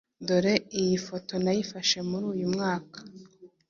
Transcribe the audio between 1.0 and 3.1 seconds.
foto nayifashe muri uyu mwaka